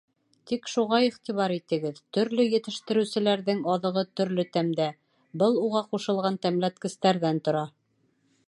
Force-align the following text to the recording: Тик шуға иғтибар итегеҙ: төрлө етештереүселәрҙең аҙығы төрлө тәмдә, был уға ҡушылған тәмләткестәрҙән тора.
Тик 0.51 0.69
шуға 0.75 1.01
иғтибар 1.07 1.53
итегеҙ: 1.57 1.99
төрлө 2.17 2.45
етештереүселәрҙең 2.53 3.61
аҙығы 3.75 4.05
төрлө 4.21 4.47
тәмдә, 4.57 4.91
был 5.43 5.63
уға 5.69 5.87
ҡушылған 5.93 6.45
тәмләткестәрҙән 6.47 7.45
тора. 7.49 7.67